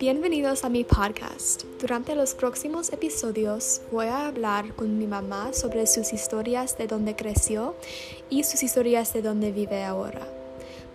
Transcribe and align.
Bienvenidos 0.00 0.64
a 0.64 0.68
mi 0.68 0.82
podcast. 0.82 1.62
Durante 1.80 2.16
los 2.16 2.34
próximos 2.34 2.92
episodios 2.92 3.80
voy 3.92 4.06
a 4.06 4.26
hablar 4.26 4.74
con 4.74 4.98
mi 4.98 5.06
mamá 5.06 5.52
sobre 5.52 5.86
sus 5.86 6.12
historias 6.12 6.76
de 6.76 6.88
donde 6.88 7.14
creció 7.14 7.76
y 8.28 8.42
sus 8.42 8.64
historias 8.64 9.12
de 9.12 9.22
donde 9.22 9.52
vive 9.52 9.84
ahora. 9.84 10.26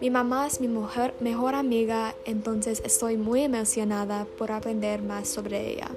Mi 0.02 0.10
mamá 0.10 0.48
es 0.48 0.60
mi 0.60 0.68
mejor 0.68 1.56
amiga, 1.56 2.14
entonces 2.26 2.82
estoy 2.84 3.16
muy 3.16 3.44
emocionada 3.44 4.26
por 4.38 4.52
aprender 4.52 5.02
más 5.02 5.30
sobre 5.30 5.72
ella. 5.72 5.90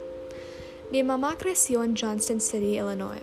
Mi 0.93 1.03
mamá 1.03 1.37
creció 1.37 1.83
en 1.83 1.97
Johnston 2.01 2.41
City, 2.41 2.79
Illinois. 2.79 3.21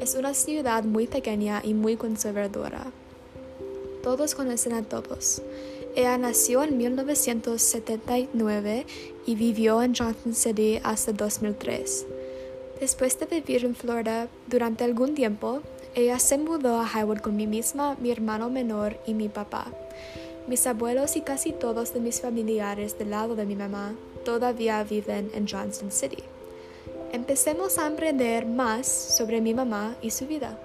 Es 0.00 0.14
una 0.14 0.32
ciudad 0.32 0.82
muy 0.82 1.06
pequeña 1.08 1.60
y 1.62 1.74
muy 1.74 1.96
conservadora. 1.96 2.86
Todos 4.04 4.34
conocen 4.34 4.74
a 4.74 4.82
todos. 4.82 5.40
Ella 5.96 6.18
nació 6.18 6.62
en 6.62 6.76
1979 6.76 8.84
y 9.24 9.34
vivió 9.34 9.82
en 9.82 9.94
Johnson 9.94 10.34
City 10.34 10.78
hasta 10.84 11.12
2003. 11.12 12.04
Después 12.80 13.18
de 13.18 13.24
vivir 13.24 13.64
en 13.64 13.74
Florida 13.74 14.28
durante 14.46 14.84
algún 14.84 15.14
tiempo, 15.14 15.62
ella 15.94 16.18
se 16.18 16.36
mudó 16.36 16.82
a 16.82 16.86
Highwood 16.86 17.20
con 17.20 17.34
mi 17.34 17.46
misma, 17.46 17.96
mi 17.98 18.10
hermano 18.10 18.50
menor 18.50 18.98
y 19.06 19.14
mi 19.14 19.30
papá. 19.30 19.68
Mis 20.48 20.66
abuelos 20.66 21.16
y 21.16 21.22
casi 21.22 21.52
todos 21.52 21.94
de 21.94 22.00
mis 22.00 22.20
familiares 22.20 22.98
del 22.98 23.08
lado 23.08 23.34
de 23.34 23.46
mi 23.46 23.56
mamá 23.56 23.94
todavía 24.22 24.84
viven 24.84 25.30
en 25.32 25.48
Johnson 25.48 25.90
City. 25.90 26.22
Empecemos 27.10 27.78
a 27.78 27.86
aprender 27.86 28.44
más 28.44 28.86
sobre 28.86 29.40
mi 29.40 29.54
mamá 29.54 29.96
y 30.02 30.10
su 30.10 30.26
vida. 30.26 30.58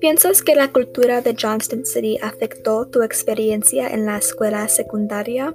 ¿Piensas 0.00 0.40
que 0.40 0.54
la 0.54 0.72
cultura 0.72 1.20
de 1.20 1.36
Johnston 1.38 1.84
City 1.84 2.16
afectó 2.22 2.86
tu 2.86 3.02
experiencia 3.02 3.86
en 3.88 4.06
la 4.06 4.16
escuela 4.16 4.66
secundaria? 4.68 5.54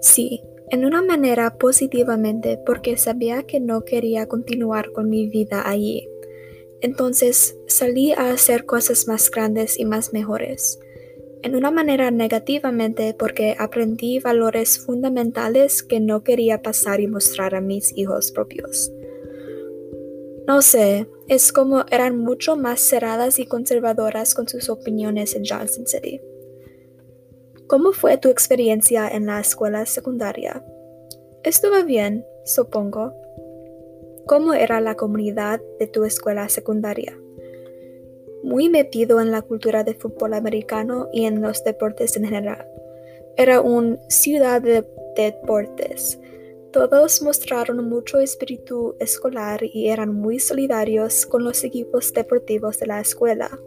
Sí, 0.00 0.40
en 0.70 0.86
una 0.86 1.02
manera 1.02 1.58
positivamente 1.58 2.58
porque 2.64 2.96
sabía 2.96 3.42
que 3.42 3.60
no 3.60 3.84
quería 3.84 4.26
continuar 4.26 4.92
con 4.92 5.10
mi 5.10 5.28
vida 5.28 5.68
allí. 5.68 6.08
Entonces 6.80 7.54
salí 7.66 8.12
a 8.12 8.30
hacer 8.32 8.64
cosas 8.64 9.06
más 9.06 9.30
grandes 9.30 9.78
y 9.78 9.84
más 9.84 10.14
mejores. 10.14 10.80
En 11.42 11.54
una 11.54 11.70
manera 11.70 12.10
negativamente 12.10 13.14
porque 13.18 13.56
aprendí 13.58 14.20
valores 14.20 14.78
fundamentales 14.78 15.82
que 15.82 16.00
no 16.00 16.24
quería 16.24 16.62
pasar 16.62 17.00
y 17.00 17.08
mostrar 17.08 17.54
a 17.54 17.60
mis 17.60 17.94
hijos 17.94 18.32
propios. 18.32 18.90
No 20.50 20.62
sé, 20.62 21.06
es 21.28 21.52
como 21.52 21.84
eran 21.92 22.18
mucho 22.18 22.56
más 22.56 22.80
cerradas 22.80 23.38
y 23.38 23.46
conservadoras 23.46 24.34
con 24.34 24.48
sus 24.48 24.68
opiniones 24.68 25.36
en 25.36 25.44
Johnson 25.48 25.86
City. 25.86 26.20
¿Cómo 27.68 27.92
fue 27.92 28.18
tu 28.18 28.30
experiencia 28.30 29.08
en 29.08 29.26
la 29.26 29.38
escuela 29.38 29.86
secundaria? 29.86 30.64
Estuvo 31.44 31.84
bien, 31.84 32.26
supongo. 32.44 33.14
¿Cómo 34.26 34.52
era 34.52 34.80
la 34.80 34.96
comunidad 34.96 35.60
de 35.78 35.86
tu 35.86 36.04
escuela 36.04 36.48
secundaria? 36.48 37.16
Muy 38.42 38.68
metido 38.68 39.20
en 39.20 39.30
la 39.30 39.42
cultura 39.42 39.84
de 39.84 39.94
fútbol 39.94 40.34
americano 40.34 41.10
y 41.12 41.26
en 41.26 41.40
los 41.42 41.62
deportes 41.62 42.16
en 42.16 42.24
general. 42.24 42.66
Era 43.36 43.60
una 43.60 44.00
ciudad 44.08 44.60
de 44.60 44.84
deportes 45.14 46.18
todos 46.72 47.20
mostraron 47.22 47.88
mucho 47.88 48.20
espíritu 48.20 48.94
escolar 49.00 49.60
y 49.64 49.88
eran 49.88 50.14
muy 50.14 50.38
solidarios 50.38 51.26
con 51.26 51.42
los 51.42 51.64
equipos 51.64 52.12
deportivos 52.12 52.78
de 52.78 52.86
la 52.86 53.00
escuela. 53.00 53.58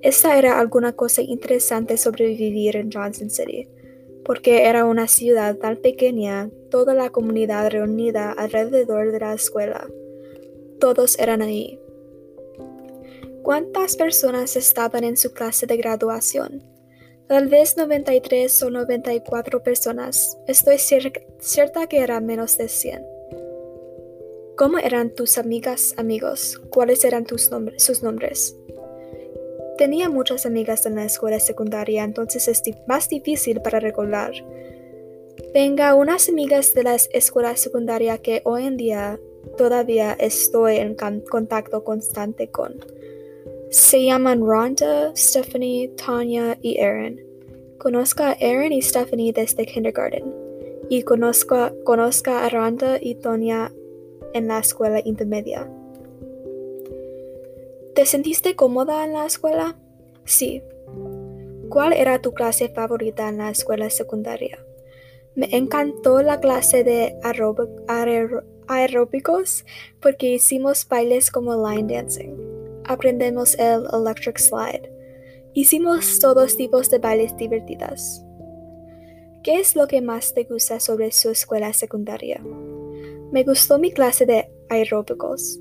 Esta 0.00 0.38
era 0.38 0.58
alguna 0.58 0.94
cosa 0.94 1.22
interesante 1.22 1.96
sobre 1.96 2.34
vivir 2.34 2.76
en 2.76 2.90
Johnson 2.90 3.30
City, 3.30 3.68
porque 4.24 4.64
era 4.64 4.84
una 4.84 5.08
ciudad 5.08 5.56
tan 5.56 5.76
pequeña, 5.76 6.50
toda 6.70 6.94
la 6.94 7.10
comunidad 7.10 7.70
reunida 7.70 8.32
alrededor 8.32 9.12
de 9.12 9.20
la 9.20 9.34
escuela. 9.34 9.86
Todos 10.80 11.18
eran 11.18 11.42
ahí. 11.42 11.78
¿Cuántas 13.42 13.96
personas 13.96 14.56
estaban 14.56 15.04
en 15.04 15.16
su 15.16 15.32
clase 15.32 15.66
de 15.66 15.76
graduación? 15.76 16.71
Tal 17.32 17.48
vez 17.48 17.78
93 17.78 18.62
o 18.62 18.68
94 18.68 19.62
personas. 19.62 20.36
Estoy 20.46 20.76
cierta 20.76 21.86
que 21.86 22.00
era 22.00 22.20
menos 22.20 22.58
de 22.58 22.68
100. 22.68 23.06
¿Cómo 24.54 24.76
eran 24.76 25.14
tus 25.14 25.38
amigas, 25.38 25.94
amigos? 25.96 26.60
¿Cuáles 26.68 27.06
eran 27.06 27.24
tus 27.24 27.48
sus 27.78 28.02
nombres? 28.02 28.54
Tenía 29.78 30.10
muchas 30.10 30.44
amigas 30.44 30.84
en 30.84 30.96
la 30.96 31.06
escuela 31.06 31.40
secundaria, 31.40 32.04
entonces 32.04 32.48
es 32.48 32.62
más 32.86 33.08
difícil 33.08 33.62
para 33.62 33.80
recordar. 33.80 34.32
Tenga 35.54 35.94
unas 35.94 36.28
amigas 36.28 36.74
de 36.74 36.82
la 36.82 36.96
escuela 36.96 37.56
secundaria 37.56 38.18
que 38.18 38.42
hoy 38.44 38.66
en 38.66 38.76
día 38.76 39.18
todavía 39.56 40.12
estoy 40.20 40.76
en 40.76 40.94
contacto 40.94 41.82
constante 41.82 42.50
con. 42.50 42.74
Se 43.72 44.04
llaman 44.04 44.42
Rhonda, 44.42 45.16
Stephanie, 45.16 45.88
Tanya 45.96 46.58
y 46.60 46.76
Erin. 46.76 47.18
Conozco 47.78 48.22
a 48.22 48.34
Erin 48.34 48.70
y 48.70 48.82
Stephanie 48.82 49.32
desde 49.32 49.64
kindergarten 49.64 50.30
y 50.90 51.02
conozco, 51.04 51.54
a 51.54 52.48
Rhonda 52.50 52.98
y 53.00 53.14
Tanya 53.14 53.72
en 54.34 54.48
la 54.48 54.58
escuela 54.58 55.00
intermedia. 55.02 55.66
¿Te 57.94 58.04
sentiste 58.04 58.56
cómoda 58.56 59.06
en 59.06 59.14
la 59.14 59.24
escuela? 59.24 59.78
Sí. 60.26 60.62
¿Cuál 61.70 61.94
era 61.94 62.20
tu 62.20 62.34
clase 62.34 62.68
favorita 62.68 63.30
en 63.30 63.38
la 63.38 63.48
escuela 63.48 63.88
secundaria? 63.88 64.58
Me 65.34 65.48
encantó 65.56 66.20
la 66.20 66.40
clase 66.40 66.84
de 66.84 67.16
aeróbicos 68.68 69.64
porque 69.98 70.34
hicimos 70.34 70.86
bailes 70.86 71.30
como 71.30 71.56
line 71.66 71.90
dancing 71.90 72.51
aprendemos 72.86 73.54
el 73.58 73.84
electric 73.92 74.38
slide. 74.38 74.90
Hicimos 75.54 76.18
todos 76.18 76.56
tipos 76.56 76.90
de 76.90 76.98
bailes 76.98 77.36
divertidos. 77.36 78.22
¿Qué 79.42 79.60
es 79.60 79.74
lo 79.74 79.88
que 79.88 80.00
más 80.00 80.34
te 80.34 80.44
gusta 80.44 80.80
sobre 80.80 81.10
su 81.10 81.30
escuela 81.30 81.72
secundaria? 81.72 82.40
Me 83.32 83.44
gustó 83.44 83.78
mi 83.78 83.90
clase 83.90 84.24
de 84.24 84.48
aeróbicos. 84.68 85.58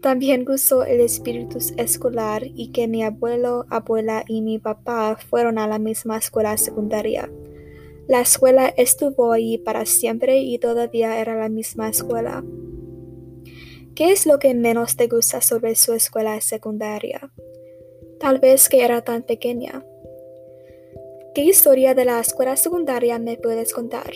También 0.00 0.44
gustó 0.44 0.84
el 0.84 1.00
espíritu 1.00 1.58
escolar 1.76 2.44
y 2.44 2.70
que 2.70 2.86
mi 2.86 3.02
abuelo, 3.02 3.66
abuela 3.70 4.24
y 4.28 4.40
mi 4.40 4.58
papá 4.58 5.16
fueron 5.16 5.58
a 5.58 5.66
la 5.66 5.78
misma 5.78 6.18
escuela 6.18 6.56
secundaria. 6.56 7.30
La 8.06 8.20
escuela 8.20 8.68
estuvo 8.76 9.32
allí 9.32 9.58
para 9.58 9.84
siempre 9.84 10.38
y 10.38 10.58
todavía 10.58 11.18
era 11.18 11.34
la 11.34 11.48
misma 11.48 11.88
escuela. 11.88 12.44
¿Qué 13.96 14.12
es 14.12 14.26
lo 14.26 14.38
que 14.38 14.52
menos 14.52 14.94
te 14.98 15.06
gusta 15.08 15.40
sobre 15.40 15.74
su 15.74 15.94
escuela 15.94 16.38
secundaria? 16.42 17.32
Tal 18.20 18.38
vez 18.38 18.68
que 18.68 18.84
era 18.84 19.00
tan 19.00 19.22
pequeña. 19.22 19.82
¿Qué 21.34 21.44
historia 21.44 21.94
de 21.94 22.04
la 22.04 22.20
escuela 22.20 22.58
secundaria 22.58 23.18
me 23.18 23.38
puedes 23.38 23.72
contar? 23.72 24.12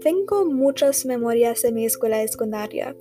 Tengo 0.00 0.46
muchas 0.46 1.04
memorias 1.04 1.60
de 1.60 1.72
mi 1.72 1.84
escuela 1.84 2.26
secundaria. 2.26 2.96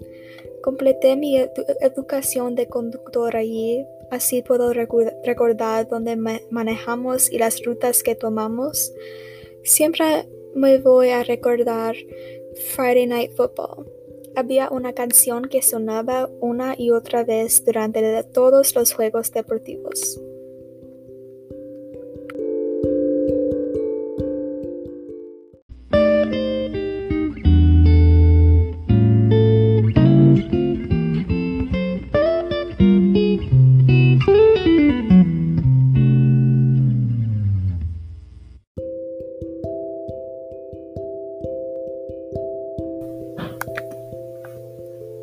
Completé 0.62 1.16
mi 1.16 1.38
educación 1.38 2.56
de 2.56 2.68
conductor 2.68 3.38
allí, 3.38 3.86
así 4.12 4.42
puedo 4.42 4.74
recordar 4.74 5.88
dónde 5.88 6.18
manejamos 6.51 7.31
y 7.31 7.38
las 7.38 7.63
rutas 7.63 8.04
que 8.04 8.13
tomamos. 8.13 8.92
Siempre 9.63 10.28
me 10.54 10.80
voy 10.80 11.12
a 11.12 11.24
recordar 11.24 11.95
Friday 12.75 13.07
Night 13.07 13.31
Football 13.38 13.97
había 14.38 14.69
una 14.69 14.94
canción 14.94 15.45
que 15.45 15.63
sonaba 15.63 16.30
una 16.39 16.75
y 16.78 16.92
otra 16.92 17.24
vez 17.24 17.66
durante 17.66 18.24
todos 18.24 18.75
los 18.75 18.94
juegos 18.94 19.31
deportivos. 19.31 20.19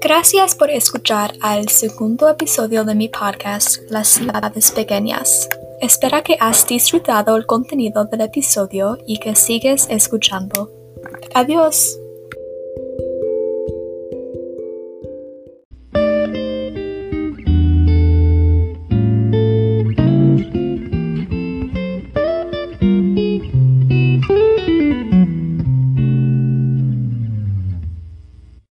Gracias 0.04 0.54
por 0.54 0.70
escuchar 0.70 1.32
al 1.40 1.70
segundo 1.70 2.28
episodio 2.28 2.84
de 2.84 2.94
mi 2.94 3.08
podcast 3.08 3.78
Las 3.88 4.08
ciudades 4.08 4.70
pequeñas. 4.70 5.48
Espero 5.80 6.22
que 6.22 6.36
has 6.38 6.66
disfrutado 6.66 7.34
el 7.38 7.46
contenido 7.46 8.04
del 8.04 8.20
episodio 8.20 8.98
y 9.06 9.16
que 9.16 9.34
sigues 9.34 9.86
escuchando. 9.88 10.70
Adiós. 11.34 11.98